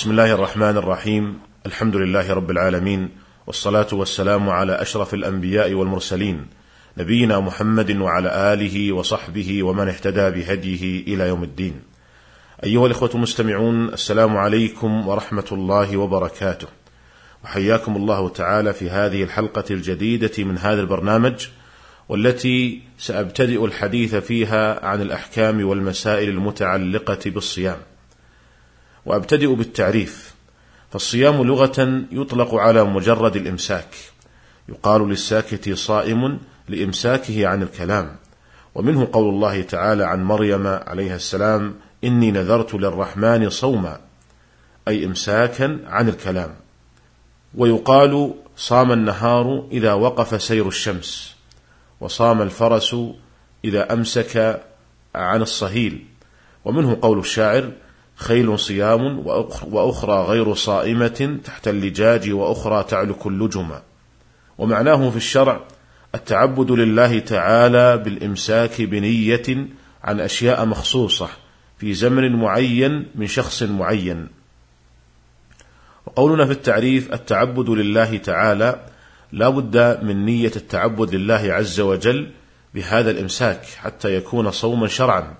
بسم 0.00 0.10
الله 0.10 0.32
الرحمن 0.32 0.76
الرحيم. 0.76 1.38
الحمد 1.66 1.96
لله 1.96 2.32
رب 2.32 2.50
العالمين 2.50 3.08
والصلاة 3.46 3.86
والسلام 3.92 4.48
على 4.48 4.72
أشرف 4.82 5.14
الأنبياء 5.14 5.72
والمرسلين 5.72 6.46
نبينا 6.98 7.40
محمد 7.40 7.96
وعلى 7.96 8.52
آله 8.52 8.92
وصحبه 8.92 9.62
ومن 9.62 9.88
اهتدى 9.88 10.30
بهديه 10.30 11.14
إلى 11.14 11.28
يوم 11.28 11.42
الدين. 11.42 11.82
أيها 12.64 12.86
الإخوة 12.86 13.10
المستمعون 13.14 13.88
السلام 13.88 14.36
عليكم 14.36 15.08
ورحمة 15.08 15.48
الله 15.52 15.96
وبركاته. 15.96 16.68
وحياكم 17.44 17.96
الله 17.96 18.28
تعالى 18.28 18.72
في 18.72 18.90
هذه 18.90 19.22
الحلقة 19.22 19.64
الجديدة 19.70 20.44
من 20.44 20.58
هذا 20.58 20.80
البرنامج 20.80 21.48
والتي 22.08 22.82
سأبتدئ 22.98 23.64
الحديث 23.64 24.14
فيها 24.14 24.86
عن 24.86 25.02
الأحكام 25.02 25.64
والمسائل 25.64 26.28
المتعلقة 26.28 27.30
بالصيام. 27.30 27.76
وأبتدئ 29.10 29.54
بالتعريف 29.54 30.34
فالصيام 30.90 31.42
لغة 31.42 32.04
يطلق 32.12 32.54
على 32.54 32.84
مجرد 32.84 33.36
الإمساك 33.36 33.94
يقال 34.68 35.08
للساكت 35.08 35.72
صائم 35.72 36.38
لإمساكه 36.68 37.46
عن 37.46 37.62
الكلام 37.62 38.16
ومنه 38.74 39.08
قول 39.12 39.28
الله 39.28 39.62
تعالى 39.62 40.04
عن 40.04 40.24
مريم 40.24 40.66
عليها 40.66 41.16
السلام 41.16 41.74
إني 42.04 42.30
نذرت 42.30 42.74
للرحمن 42.74 43.50
صوما 43.50 44.00
أي 44.88 45.04
إمساكا 45.04 45.78
عن 45.86 46.08
الكلام 46.08 46.54
ويقال 47.54 48.34
صام 48.56 48.92
النهار 48.92 49.66
إذا 49.72 49.92
وقف 49.92 50.42
سير 50.42 50.68
الشمس 50.68 51.36
وصام 52.00 52.42
الفرس 52.42 52.96
إذا 53.64 53.92
أمسك 53.92 54.62
عن 55.14 55.42
الصهيل 55.42 56.06
ومنه 56.64 56.98
قول 57.02 57.18
الشاعر 57.18 57.70
خيل 58.20 58.58
صيام 58.58 59.26
وأخرى 59.72 60.22
غير 60.22 60.54
صائمة 60.54 61.38
تحت 61.44 61.68
اللجاج 61.68 62.30
وأخرى 62.30 62.84
تعلك 62.88 63.26
اللجم. 63.26 63.70
ومعناه 64.58 65.10
في 65.10 65.16
الشرع 65.16 65.60
التعبد 66.14 66.70
لله 66.70 67.18
تعالى 67.18 67.98
بالإمساك 67.98 68.82
بنية 68.82 69.66
عن 70.04 70.20
أشياء 70.20 70.64
مخصوصة 70.64 71.28
في 71.78 71.94
زمن 71.94 72.36
معين 72.36 73.06
من 73.14 73.26
شخص 73.26 73.62
معين. 73.62 74.28
وقولنا 76.06 76.46
في 76.46 76.52
التعريف 76.52 77.12
التعبد 77.12 77.70
لله 77.70 78.16
تعالى 78.16 78.86
لا 79.32 79.48
بد 79.48 80.04
من 80.04 80.24
نية 80.24 80.52
التعبد 80.56 81.14
لله 81.14 81.52
عز 81.52 81.80
وجل 81.80 82.30
بهذا 82.74 83.10
الإمساك 83.10 83.64
حتى 83.64 84.14
يكون 84.14 84.50
صوما 84.50 84.88
شرعا. 84.88 85.34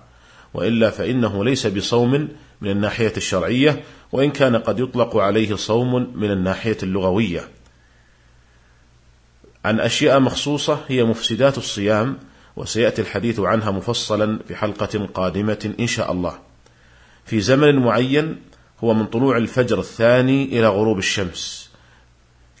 وإلا 0.53 0.89
فإنه 0.89 1.45
ليس 1.45 1.67
بصوم 1.67 2.29
من 2.61 2.71
الناحية 2.71 3.13
الشرعية 3.17 3.83
وإن 4.11 4.31
كان 4.31 4.55
قد 4.55 4.79
يطلق 4.79 5.17
عليه 5.17 5.55
صوم 5.55 6.13
من 6.15 6.31
الناحية 6.31 6.77
اللغوية. 6.83 7.47
عن 9.65 9.79
أشياء 9.79 10.19
مخصوصة 10.19 10.79
هي 10.87 11.03
مفسدات 11.03 11.57
الصيام 11.57 12.17
وسيأتي 12.55 13.01
الحديث 13.01 13.39
عنها 13.39 13.71
مفصلا 13.71 14.39
في 14.47 14.55
حلقة 14.55 15.05
قادمة 15.13 15.73
إن 15.79 15.87
شاء 15.87 16.11
الله. 16.11 16.39
في 17.25 17.41
زمن 17.41 17.75
معين 17.75 18.41
هو 18.83 18.93
من 18.93 19.05
طلوع 19.05 19.37
الفجر 19.37 19.79
الثاني 19.79 20.43
إلى 20.43 20.67
غروب 20.67 20.97
الشمس. 20.97 21.71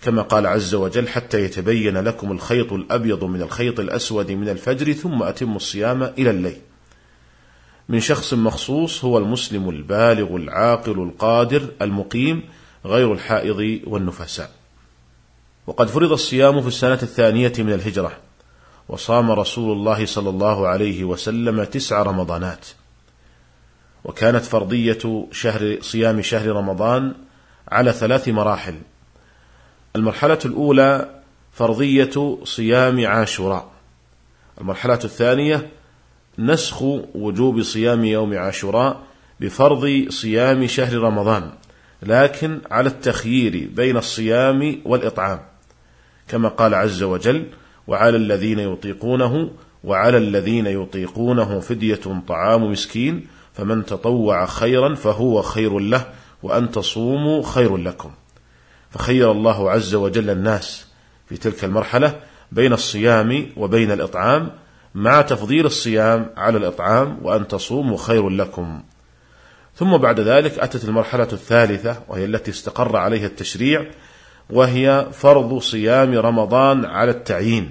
كما 0.01 0.21
قال 0.21 0.47
عز 0.47 0.75
وجل 0.75 1.07
حتى 1.07 1.41
يتبين 1.41 1.97
لكم 1.97 2.31
الخيط 2.31 2.73
الأبيض 2.73 3.23
من 3.23 3.41
الخيط 3.41 3.79
الأسود 3.79 4.31
من 4.31 4.49
الفجر 4.49 4.93
ثم 4.93 5.23
أتموا 5.23 5.55
الصيام 5.55 6.03
إلى 6.03 6.29
الليل. 6.29 6.61
من 7.91 7.99
شخص 7.99 8.33
مخصوص 8.33 9.05
هو 9.05 9.17
المسلم 9.17 9.69
البالغ 9.69 10.35
العاقل 10.35 10.91
القادر 11.03 11.69
المقيم 11.81 12.43
غير 12.85 13.13
الحائض 13.13 13.79
والنفساء. 13.87 14.51
وقد 15.67 15.87
فرض 15.87 16.11
الصيام 16.11 16.61
في 16.61 16.67
السنة 16.67 16.99
الثانية 17.03 17.53
من 17.57 17.73
الهجرة، 17.73 18.11
وصام 18.89 19.31
رسول 19.31 19.77
الله 19.77 20.05
صلى 20.05 20.29
الله 20.29 20.67
عليه 20.67 21.03
وسلم 21.03 21.63
تسع 21.63 22.01
رمضانات. 22.01 22.65
وكانت 24.03 24.45
فرضية 24.45 25.27
شهر 25.31 25.77
صيام 25.81 26.21
شهر 26.21 26.47
رمضان 26.47 27.13
على 27.67 27.91
ثلاث 27.91 28.27
مراحل. 28.27 28.75
المرحلة 29.95 30.39
الأولى 30.45 31.21
فرضية 31.51 32.37
صيام 32.43 33.07
عاشوراء. 33.07 33.71
المرحلة 34.61 34.99
الثانية 35.03 35.80
نسخ 36.39 36.81
وجوب 37.15 37.61
صيام 37.61 38.05
يوم 38.05 38.37
عاشوراء 38.37 39.01
بفرض 39.39 40.05
صيام 40.09 40.67
شهر 40.67 40.97
رمضان 40.97 41.51
لكن 42.03 42.59
على 42.71 42.89
التخيير 42.89 43.69
بين 43.75 43.97
الصيام 43.97 44.81
والإطعام 44.85 45.39
كما 46.27 46.49
قال 46.49 46.73
عز 46.73 47.03
وجل 47.03 47.45
وعلى 47.87 48.17
الذين 48.17 48.59
يطيقونه 48.59 49.51
وعلى 49.83 50.17
الذين 50.17 50.67
يطيقونه 50.67 51.59
فدية 51.59 51.99
طعام 52.27 52.71
مسكين 52.71 53.27
فمن 53.53 53.85
تطوع 53.85 54.45
خيرا 54.45 54.95
فهو 54.95 55.41
خير 55.41 55.79
له 55.79 56.05
وأن 56.43 56.71
تصوموا 56.71 57.43
خير 57.43 57.77
لكم. 57.77 58.11
فخير 58.91 59.31
الله 59.31 59.71
عز 59.71 59.95
وجل 59.95 60.29
الناس 60.29 60.87
في 61.29 61.37
تلك 61.37 61.63
المرحلة 61.63 62.19
بين 62.51 62.73
الصيام 62.73 63.45
وبين 63.57 63.91
الإطعام 63.91 64.51
مع 64.95 65.21
تفضيل 65.21 65.65
الصيام 65.65 66.29
على 66.37 66.57
الإطعام 66.57 67.17
وأن 67.21 67.47
تصوموا 67.47 67.97
خير 67.97 68.29
لكم. 68.29 68.83
ثم 69.75 69.97
بعد 69.97 70.19
ذلك 70.19 70.59
أتت 70.59 70.83
المرحلة 70.85 71.27
الثالثة 71.33 72.03
وهي 72.07 72.25
التي 72.25 72.51
استقر 72.51 72.97
عليها 72.97 73.25
التشريع 73.25 73.85
وهي 74.49 75.07
فرض 75.11 75.59
صيام 75.59 76.17
رمضان 76.17 76.85
على 76.85 77.11
التعيين. 77.11 77.69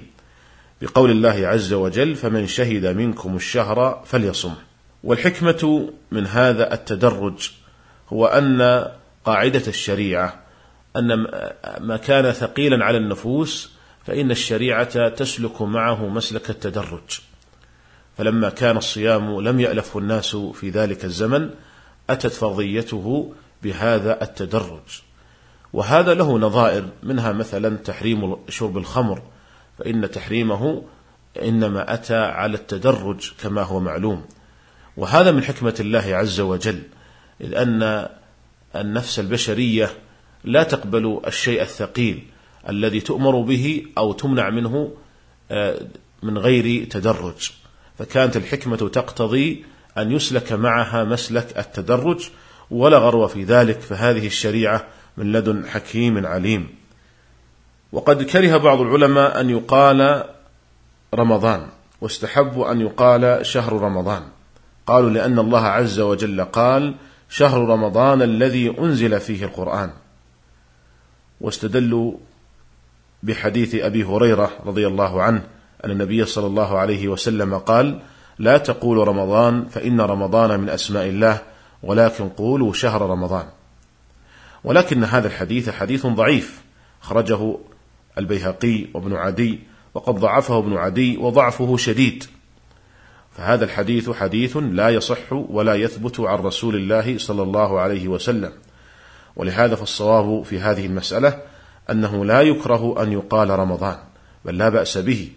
بقول 0.81 1.11
الله 1.11 1.47
عز 1.47 1.73
وجل 1.73 2.15
فمن 2.15 2.47
شهد 2.47 2.85
منكم 2.85 3.35
الشهر 3.35 4.03
فليصم. 4.05 4.53
والحكمة 5.03 5.89
من 6.11 6.27
هذا 6.27 6.73
التدرج 6.73 7.51
هو 8.09 8.25
أن 8.25 8.87
قاعدة 9.25 9.63
الشريعة 9.67 10.41
أن 10.95 11.27
ما 11.79 11.97
كان 11.97 12.31
ثقيلا 12.31 12.85
على 12.85 12.97
النفوس 12.97 13.71
فإن 14.05 14.31
الشريعة 14.31 15.09
تسلك 15.09 15.61
معه 15.61 16.07
مسلك 16.07 16.49
التدرج. 16.49 17.19
فلما 18.17 18.49
كان 18.49 18.77
الصيام 18.77 19.41
لم 19.41 19.59
يألفه 19.59 19.99
الناس 19.99 20.35
في 20.35 20.69
ذلك 20.69 21.05
الزمن 21.05 21.49
أتت 22.09 22.31
فرضيته 22.31 23.33
بهذا 23.63 24.23
التدرج. 24.23 25.01
وهذا 25.73 26.13
له 26.13 26.39
نظائر 26.39 26.89
منها 27.03 27.31
مثلا 27.31 27.77
تحريم 27.77 28.35
شرب 28.49 28.77
الخمر 28.77 29.21
فإن 29.77 30.11
تحريمه 30.11 30.83
إنما 31.41 31.93
أتى 31.93 32.17
على 32.17 32.55
التدرج 32.55 33.31
كما 33.41 33.61
هو 33.61 33.79
معلوم. 33.79 34.25
وهذا 34.97 35.31
من 35.31 35.43
حكمة 35.43 35.75
الله 35.79 36.15
عز 36.15 36.39
وجل 36.39 36.81
إذ 37.41 37.55
أن 37.55 38.09
النفس 38.75 39.19
البشرية 39.19 39.89
لا 40.43 40.63
تقبل 40.63 41.21
الشيء 41.27 41.61
الثقيل 41.61 42.27
الذي 42.69 42.99
تؤمر 42.99 43.41
به 43.41 43.85
أو 43.97 44.13
تمنع 44.13 44.49
منه 44.49 44.91
آه، 45.51 45.79
من 46.23 46.37
غير 46.37 46.85
تدرج. 46.85 47.51
فكانت 47.99 48.37
الحكمة 48.37 48.77
تقتضي 48.77 49.65
أن 49.97 50.11
يسلك 50.11 50.53
معها 50.53 51.03
مسلك 51.03 51.57
التدرج 51.57 52.29
ولا 52.71 52.97
غرو 52.97 53.27
في 53.27 53.43
ذلك. 53.43 53.79
فهذه 53.79 54.27
الشريعة 54.27 54.87
من 55.17 55.31
لدن 55.31 55.65
حكيم 55.65 56.25
عليم. 56.25 56.69
وقد 57.91 58.23
كره 58.23 58.57
بعض 58.57 58.81
العلماء 58.81 59.41
أن 59.41 59.49
يقال 59.49 60.23
رمضان 61.15 61.67
واستحب 62.01 62.59
أن 62.59 62.81
يقال 62.81 63.45
شهر 63.45 63.73
رمضان. 63.73 64.23
قالوا 64.87 65.09
لأن 65.09 65.39
الله 65.39 65.65
عز 65.65 65.99
وجل 65.99 66.43
قال 66.43 66.95
شهر 67.29 67.69
رمضان 67.69 68.21
الذي 68.21 68.79
أنزل 68.79 69.19
فيه 69.19 69.45
القرآن. 69.45 69.91
واستدلوا 71.41 72.13
بحديث 73.23 73.75
أبي 73.75 74.03
هريرة 74.03 74.51
رضي 74.65 74.87
الله 74.87 75.21
عنه 75.21 75.43
أن 75.85 75.91
النبي 75.91 76.25
صلى 76.25 76.47
الله 76.47 76.77
عليه 76.77 77.07
وسلم 77.07 77.57
قال: 77.57 78.01
لا 78.39 78.57
تقولوا 78.57 79.05
رمضان 79.05 79.65
فإن 79.65 80.01
رمضان 80.01 80.59
من 80.59 80.69
أسماء 80.69 81.05
الله 81.05 81.41
ولكن 81.83 82.29
قولوا 82.29 82.73
شهر 82.73 83.01
رمضان. 83.01 83.45
ولكن 84.63 85.03
هذا 85.03 85.27
الحديث 85.27 85.69
حديث 85.69 86.05
ضعيف 86.05 86.61
خرجه 87.01 87.57
البيهقي 88.17 88.87
وابن 88.93 89.13
عدي 89.13 89.59
وقد 89.93 90.15
ضعفه 90.15 90.57
ابن 90.57 90.77
عدي 90.77 91.17
وضعفه 91.17 91.77
شديد. 91.77 92.23
فهذا 93.37 93.65
الحديث 93.65 94.09
حديث 94.09 94.57
لا 94.57 94.89
يصح 94.89 95.33
ولا 95.33 95.75
يثبت 95.75 96.19
عن 96.19 96.37
رسول 96.39 96.75
الله 96.75 97.17
صلى 97.17 97.43
الله 97.43 97.79
عليه 97.79 98.07
وسلم. 98.07 98.51
ولهذا 99.35 99.75
فالصواب 99.75 100.43
في 100.43 100.59
هذه 100.59 100.85
المسألة 100.85 101.50
أنه 101.89 102.25
لا 102.25 102.41
يكره 102.41 103.03
أن 103.03 103.11
يقال 103.11 103.49
رمضان 103.49 103.97
بل 104.45 104.57
لا 104.57 104.69
بأس 104.69 104.97
به. 104.97 105.29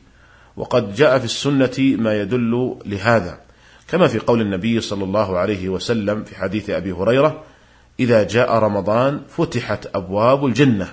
وقد 0.56 0.94
جاء 0.94 1.18
في 1.18 1.24
السنة 1.24 1.96
ما 1.98 2.20
يدل 2.20 2.76
لهذا. 2.86 3.40
كما 3.88 4.06
في 4.06 4.18
قول 4.18 4.40
النبي 4.40 4.80
صلى 4.80 5.04
الله 5.04 5.38
عليه 5.38 5.68
وسلم 5.68 6.24
في 6.24 6.36
حديث 6.36 6.70
أبي 6.70 6.92
هريرة 6.92 7.42
إذا 8.00 8.22
جاء 8.22 8.54
رمضان 8.54 9.20
فتحت 9.28 9.86
أبواب 9.94 10.46
الجنة. 10.46 10.88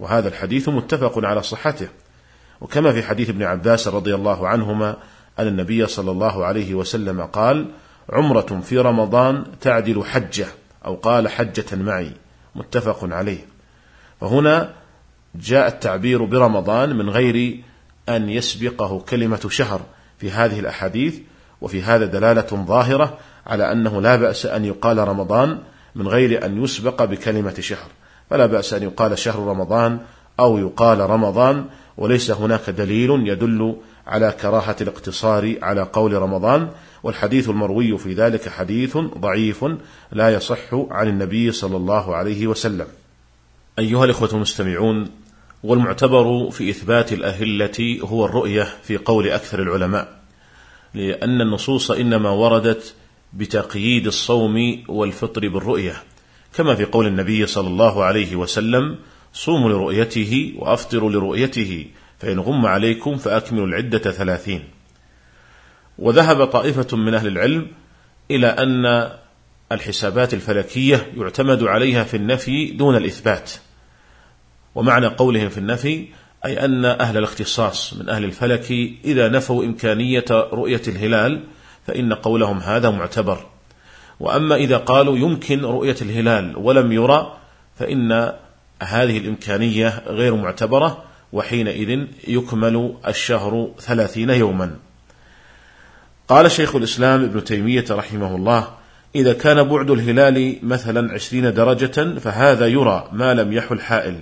وهذا 0.00 0.28
الحديث 0.28 0.68
متفق 0.68 1.24
على 1.24 1.42
صحته. 1.42 1.88
وكما 2.60 2.92
في 2.92 3.02
حديث 3.02 3.30
ابن 3.30 3.42
عباس 3.42 3.88
رضي 3.88 4.14
الله 4.14 4.48
عنهما 4.48 4.96
أن 5.38 5.46
النبي 5.46 5.86
صلى 5.86 6.10
الله 6.10 6.44
عليه 6.44 6.74
وسلم 6.74 7.22
قال 7.22 7.70
عمرة 8.10 8.60
في 8.64 8.78
رمضان 8.78 9.44
تعدل 9.60 10.04
حجة 10.04 10.46
أو 10.84 10.94
قال 10.94 11.28
حجة 11.28 11.76
معي. 11.76 12.12
متفق 12.54 12.98
عليه. 13.02 13.46
فهنا 14.20 14.79
جاء 15.34 15.68
التعبير 15.68 16.24
برمضان 16.24 16.96
من 16.96 17.10
غير 17.10 17.60
أن 18.08 18.30
يسبقه 18.30 19.00
كلمة 19.00 19.46
شهر 19.48 19.80
في 20.18 20.30
هذه 20.30 20.60
الأحاديث 20.60 21.18
وفي 21.60 21.82
هذا 21.82 22.06
دلالة 22.06 22.64
ظاهرة 22.66 23.18
على 23.46 23.72
أنه 23.72 24.00
لا 24.00 24.16
بأس 24.16 24.46
أن 24.46 24.64
يقال 24.64 24.98
رمضان 24.98 25.58
من 25.94 26.08
غير 26.08 26.46
أن 26.46 26.64
يسبق 26.64 27.04
بكلمة 27.04 27.54
شهر 27.60 27.88
فلا 28.30 28.46
بأس 28.46 28.74
أن 28.74 28.82
يقال 28.82 29.18
شهر 29.18 29.46
رمضان 29.46 29.98
أو 30.40 30.58
يقال 30.58 31.10
رمضان 31.10 31.64
وليس 31.96 32.30
هناك 32.30 32.70
دليل 32.70 33.10
يدل 33.28 33.76
على 34.06 34.34
كراهة 34.40 34.76
الاقتصار 34.80 35.54
على 35.62 35.82
قول 35.82 36.12
رمضان 36.12 36.68
والحديث 37.02 37.48
المروي 37.48 37.98
في 37.98 38.14
ذلك 38.14 38.48
حديث 38.48 38.96
ضعيف 38.96 39.64
لا 40.12 40.30
يصح 40.30 40.74
عن 40.90 41.08
النبي 41.08 41.52
صلى 41.52 41.76
الله 41.76 42.16
عليه 42.16 42.46
وسلم. 42.46 42.86
أيها 43.80 44.04
الإخوة 44.04 44.28
المستمعون 44.32 45.10
والمعتبر 45.62 46.50
في 46.50 46.70
إثبات 46.70 47.12
الأهلة 47.12 47.98
هو 48.02 48.24
الرؤية 48.24 48.62
في 48.82 48.96
قول 48.96 49.28
أكثر 49.28 49.62
العلماء 49.62 50.20
لأن 50.94 51.40
النصوص 51.40 51.90
إنما 51.90 52.30
وردت 52.30 52.94
بتقييد 53.32 54.06
الصوم 54.06 54.82
والفطر 54.88 55.48
بالرؤية 55.48 56.02
كما 56.54 56.74
في 56.74 56.84
قول 56.84 57.06
النبي 57.06 57.46
صلى 57.46 57.68
الله 57.68 58.04
عليه 58.04 58.36
وسلم 58.36 58.96
صوموا 59.32 59.70
لرؤيته 59.70 60.54
وأفطروا 60.58 61.10
لرؤيته 61.10 61.86
فإن 62.18 62.40
غم 62.40 62.66
عليكم 62.66 63.16
فأكملوا 63.16 63.66
العدة 63.66 64.10
ثلاثين 64.10 64.64
وذهب 65.98 66.44
طائفة 66.44 66.96
من 66.96 67.14
أهل 67.14 67.26
العلم 67.26 67.66
إلى 68.30 68.46
أن 68.46 69.10
الحسابات 69.72 70.34
الفلكية 70.34 71.12
يعتمد 71.16 71.62
عليها 71.62 72.04
في 72.04 72.16
النفي 72.16 72.70
دون 72.70 72.96
الإثبات. 72.96 73.50
ومعنى 74.74 75.06
قولهم 75.06 75.48
في 75.48 75.58
النفي 75.58 76.06
أي 76.44 76.64
أن 76.64 76.84
أهل 76.84 77.16
الاختصاص 77.16 77.94
من 77.94 78.08
أهل 78.08 78.24
الفلك 78.24 78.70
إذا 79.04 79.28
نفوا 79.28 79.64
إمكانية 79.64 80.24
رؤية 80.30 80.82
الهلال 80.88 81.42
فإن 81.86 82.12
قولهم 82.12 82.58
هذا 82.58 82.90
معتبر. 82.90 83.46
وأما 84.20 84.54
إذا 84.54 84.76
قالوا 84.76 85.18
يمكن 85.18 85.64
رؤية 85.64 85.96
الهلال 86.02 86.56
ولم 86.56 86.92
يرى 86.92 87.36
فإن 87.78 88.32
هذه 88.82 89.18
الإمكانية 89.18 90.02
غير 90.06 90.34
معتبرة 90.34 91.04
وحينئذ 91.32 92.06
يكمل 92.28 92.94
الشهر 93.08 93.70
ثلاثين 93.78 94.30
يوما. 94.30 94.76
قال 96.28 96.50
شيخ 96.50 96.76
الإسلام 96.76 97.24
ابن 97.24 97.44
تيمية 97.44 97.84
رحمه 97.90 98.36
الله 98.36 98.68
إذا 99.14 99.32
كان 99.32 99.62
بعد 99.62 99.90
الهلال 99.90 100.56
مثلا 100.62 101.12
عشرين 101.12 101.54
درجة 101.54 102.18
فهذا 102.18 102.66
يرى 102.66 103.08
ما 103.12 103.34
لم 103.34 103.52
يحل 103.52 103.80
حائل 103.80 104.20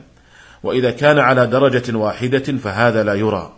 وإذا 0.62 0.90
كان 0.90 1.18
على 1.18 1.46
درجة 1.46 1.96
واحدة 1.96 2.38
فهذا 2.38 3.02
لا 3.02 3.14
يرى. 3.14 3.52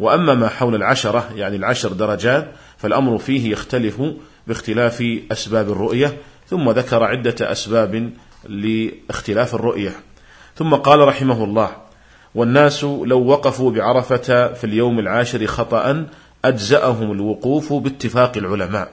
وأما 0.00 0.34
ما 0.34 0.48
حول 0.48 0.74
العشرة 0.74 1.28
يعني 1.34 1.56
العشر 1.56 1.92
درجات 1.92 2.52
فالأمر 2.76 3.18
فيه 3.18 3.52
يختلف 3.52 4.02
باختلاف 4.46 5.04
أسباب 5.32 5.70
الرؤية 5.70 6.16
ثم 6.48 6.70
ذكر 6.70 7.04
عدة 7.04 7.52
أسباب 7.52 8.10
لاختلاف 8.48 9.54
الرؤية. 9.54 9.92
ثم 10.56 10.74
قال 10.74 11.08
رحمه 11.08 11.44
الله 11.44 11.70
والناس 12.34 12.84
لو 12.84 13.26
وقفوا 13.26 13.70
بعرفة 13.70 14.52
في 14.52 14.64
اليوم 14.64 14.98
العاشر 14.98 15.46
خطأ 15.46 16.06
أجزأهم 16.44 17.12
الوقوف 17.12 17.72
باتفاق 17.72 18.36
العلماء 18.36 18.92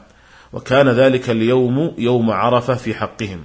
وكان 0.53 0.89
ذلك 0.89 1.29
اليوم 1.29 1.93
يوم 1.97 2.31
عرفة 2.31 2.73
في 2.73 2.93
حقهم. 2.93 3.43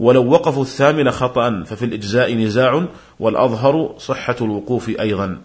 ولو 0.00 0.30
وقفوا 0.30 0.62
الثامن 0.62 1.10
خطأ 1.10 1.62
ففي 1.66 1.84
الإجزاء 1.84 2.34
نزاع 2.34 2.86
والأظهر 3.20 3.94
صحة 3.98 4.36
الوقوف 4.40 4.88
أيضا. 5.00 5.38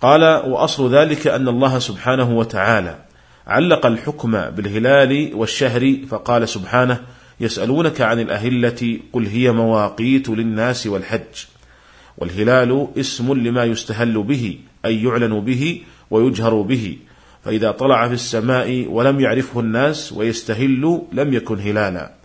قال 0.00 0.22
وأصل 0.22 0.94
ذلك 0.94 1.26
أن 1.26 1.48
الله 1.48 1.78
سبحانه 1.78 2.38
وتعالى 2.38 2.98
علق 3.46 3.86
الحكم 3.86 4.30
بالهلال 4.30 5.34
والشهر 5.34 5.96
فقال 6.08 6.48
سبحانه 6.48 7.00
يسألونك 7.40 8.00
عن 8.00 8.20
الأهلة 8.20 8.98
قل 9.12 9.26
هي 9.26 9.52
مواقيت 9.52 10.28
للناس 10.28 10.86
والحج. 10.86 11.46
والهلال 12.18 12.88
اسم 12.98 13.32
لما 13.32 13.64
يستهل 13.64 14.22
به 14.22 14.58
أي 14.84 15.02
يعلن 15.02 15.40
به 15.40 15.82
ويجهر 16.10 16.60
به 16.60 16.96
فإذا 17.44 17.70
طلع 17.70 18.08
في 18.08 18.14
السماء 18.14 18.86
ولم 18.88 19.20
يعرفه 19.20 19.60
الناس 19.60 20.12
ويستهل 20.12 21.02
لم 21.12 21.34
يكن 21.34 21.60
هلالا. 21.60 22.19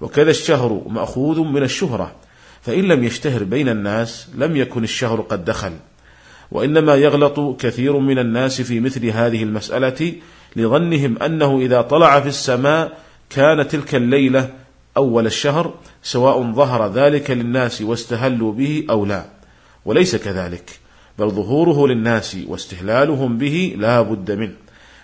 وكذا 0.00 0.30
الشهر 0.30 0.82
مأخوذ 0.88 1.40
من 1.40 1.62
الشهرة 1.62 2.12
فإن 2.62 2.84
لم 2.84 3.04
يشتهر 3.04 3.44
بين 3.44 3.68
الناس 3.68 4.28
لم 4.34 4.56
يكن 4.56 4.84
الشهر 4.84 5.20
قد 5.20 5.44
دخل 5.44 5.72
وإنما 6.50 6.94
يغلط 6.94 7.60
كثير 7.60 7.98
من 7.98 8.18
الناس 8.18 8.60
في 8.60 8.80
مثل 8.80 9.06
هذه 9.06 9.42
المسألة 9.42 10.12
لظنهم 10.56 11.22
أنه 11.22 11.58
إذا 11.58 11.82
طلع 11.82 12.20
في 12.20 12.28
السماء 12.28 12.98
كان 13.30 13.68
تلك 13.68 13.94
الليلة 13.94 14.50
أول 14.96 15.26
الشهر 15.26 15.74
سواء 16.02 16.52
ظهر 16.52 16.92
ذلك 16.92 17.30
للناس 17.30 17.82
واستهلوا 17.82 18.52
به 18.52 18.86
أو 18.90 19.06
لا 19.06 19.24
وليس 19.84 20.16
كذلك 20.16 20.70
بل 21.18 21.30
ظهوره 21.30 21.88
للناس 21.88 22.36
واستهلالهم 22.46 23.38
به 23.38 23.74
لا 23.78 24.02
بد 24.02 24.30
منه 24.30 24.54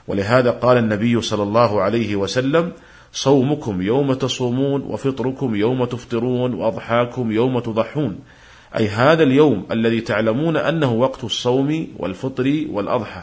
ولهذا 0.08 0.50
قال 0.50 0.76
النبي 0.76 1.20
صلى 1.20 1.42
الله 1.42 1.82
عليه 1.82 2.16
وسلم 2.16 2.72
صومكم 3.16 3.82
يوم 3.82 4.12
تصومون 4.12 4.82
وفطركم 4.82 5.54
يوم 5.54 5.84
تفطرون 5.84 6.54
وأضحاكم 6.54 7.32
يوم 7.32 7.58
تضحون. 7.58 8.18
أي 8.78 8.88
هذا 8.88 9.22
اليوم 9.22 9.66
الذي 9.70 10.00
تعلمون 10.00 10.56
أنه 10.56 10.92
وقت 10.92 11.24
الصوم 11.24 11.88
والفطر 11.96 12.64
والأضحى. 12.70 13.22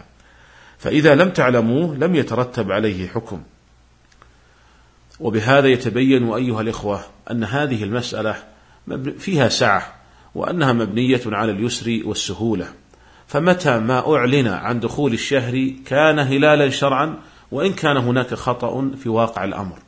فإذا 0.77 1.15
لم 1.15 1.29
تعلموه 1.29 1.95
لم 1.95 2.15
يترتب 2.15 2.71
عليه 2.71 3.07
حكم. 3.07 3.41
وبهذا 5.19 5.67
يتبين 5.67 6.33
أيها 6.33 6.61
الإخوة 6.61 7.01
أن 7.31 7.43
هذه 7.43 7.83
المسألة 7.83 8.35
فيها 9.17 9.49
سعة 9.49 9.95
وأنها 10.35 10.73
مبنية 10.73 11.21
على 11.25 11.51
اليسر 11.51 12.01
والسهولة. 12.05 12.67
فمتى 13.27 13.79
ما 13.79 14.15
أعلن 14.15 14.47
عن 14.47 14.79
دخول 14.79 15.13
الشهر 15.13 15.73
كان 15.85 16.19
هلالا 16.19 16.69
شرعا 16.69 17.15
وإن 17.53 17.73
كان 17.73 17.97
هناك 17.97 18.33
خطأ 18.33 18.91
في 19.03 19.09
واقع 19.09 19.43
الأمر. 19.43 19.79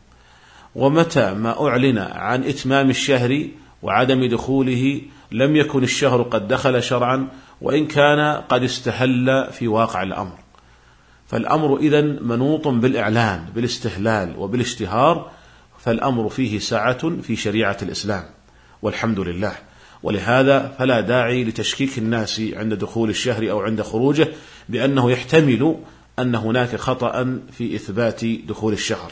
ومتى 0.75 1.33
ما 1.33 1.67
أعلن 1.67 1.97
عن 1.97 2.43
إتمام 2.43 2.89
الشهر 2.89 3.47
وعدم 3.81 4.25
دخوله 4.29 5.01
لم 5.31 5.55
يكن 5.55 5.83
الشهر 5.83 6.21
قد 6.21 6.47
دخل 6.47 6.83
شرعا 6.83 7.27
وإن 7.61 7.87
كان 7.87 8.41
قد 8.49 8.63
استهل 8.63 9.47
في 9.51 9.67
واقع 9.67 10.03
الأمر. 10.03 10.37
فالأمر 11.27 11.77
إذا 11.77 12.01
منوط 12.01 12.67
بالإعلان 12.67 13.45
بالاستهلال 13.55 14.35
وبالاشتهار 14.37 15.31
فالأمر 15.79 16.29
فيه 16.29 16.59
سعة 16.59 17.21
في 17.21 17.35
شريعة 17.35 17.77
الإسلام. 17.81 18.23
والحمد 18.81 19.19
لله. 19.19 19.55
ولهذا 20.03 20.75
فلا 20.79 21.01
داعي 21.01 21.43
لتشكيك 21.43 21.97
الناس 21.97 22.41
عند 22.53 22.73
دخول 22.73 23.09
الشهر 23.09 23.51
أو 23.51 23.61
عند 23.61 23.81
خروجه 23.81 24.27
بأنه 24.69 25.11
يحتمل 25.11 25.75
أن 26.19 26.35
هناك 26.35 26.75
خطأ 26.75 27.39
في 27.51 27.75
إثبات 27.75 28.25
دخول 28.25 28.73
الشهر. 28.73 29.11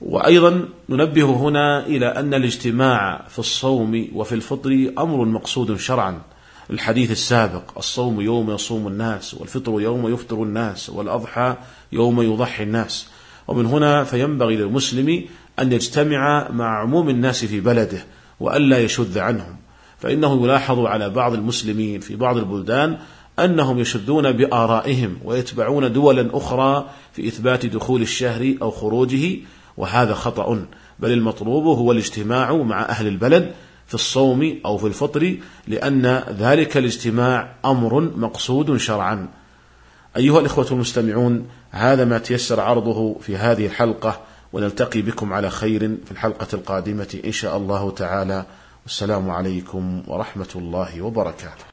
وأيضا 0.00 0.68
ننبه 0.88 1.24
هنا 1.24 1.86
إلى 1.86 2.06
أن 2.06 2.34
الاجتماع 2.34 3.24
في 3.28 3.38
الصوم 3.38 4.08
وفي 4.14 4.34
الفطر 4.34 4.92
أمر 4.98 5.24
مقصود 5.24 5.76
شرعا. 5.76 6.22
الحديث 6.70 7.10
السابق 7.10 7.78
الصوم 7.78 8.20
يوم 8.20 8.50
يصوم 8.50 8.86
الناس 8.86 9.34
والفطر 9.34 9.80
يوم 9.80 10.14
يفطر 10.14 10.42
الناس 10.42 10.90
والأضحى 10.90 11.56
يوم 11.92 12.22
يضحي 12.22 12.62
الناس. 12.62 13.08
ومن 13.48 13.66
هنا 13.66 14.04
فينبغي 14.04 14.56
للمسلم 14.56 15.24
أن 15.58 15.72
يجتمع 15.72 16.48
مع 16.50 16.80
عموم 16.80 17.08
الناس 17.08 17.44
في 17.44 17.60
بلده 17.60 18.04
وألا 18.40 18.78
يشذ 18.78 19.18
عنهم. 19.18 19.56
فإنه 19.98 20.44
يلاحظ 20.44 20.78
على 20.78 21.10
بعض 21.10 21.34
المسلمين 21.34 22.00
في 22.00 22.16
بعض 22.16 22.36
البلدان 22.36 22.98
أنهم 23.38 23.78
يشدون 23.78 24.32
بآرائهم 24.32 25.18
ويتبعون 25.24 25.92
دولا 25.92 26.30
أخرى 26.32 26.90
في 27.12 27.28
إثبات 27.28 27.66
دخول 27.66 28.02
الشهر 28.02 28.54
أو 28.62 28.70
خروجه 28.70 29.36
وهذا 29.76 30.14
خطأ 30.14 30.66
بل 30.98 31.12
المطلوب 31.12 31.64
هو 31.64 31.92
الاجتماع 31.92 32.52
مع 32.52 32.82
أهل 32.82 33.06
البلد 33.06 33.52
في 33.86 33.94
الصوم 33.94 34.58
أو 34.66 34.78
في 34.78 34.86
الفطر 34.86 35.36
لأن 35.68 36.06
ذلك 36.38 36.76
الاجتماع 36.76 37.54
أمر 37.64 38.00
مقصود 38.00 38.76
شرعا. 38.76 39.28
أيها 40.16 40.40
الإخوة 40.40 40.66
المستمعون 40.70 41.48
هذا 41.70 42.04
ما 42.04 42.18
تيسر 42.18 42.60
عرضه 42.60 43.18
في 43.18 43.36
هذه 43.36 43.66
الحلقة 43.66 44.20
ونلتقي 44.52 45.02
بكم 45.02 45.32
على 45.32 45.50
خير 45.50 45.80
في 45.80 46.10
الحلقة 46.10 46.46
القادمة 46.54 47.20
إن 47.24 47.32
شاء 47.32 47.56
الله 47.56 47.90
تعالى. 47.90 48.46
والسلام 48.82 49.30
عليكم 49.30 50.02
ورحمة 50.06 50.48
الله 50.56 51.02
وبركاته. 51.02 51.64